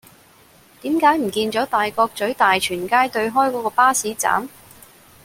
[0.81, 4.49] 點解唔見左大角咀大全街對開嗰個巴士站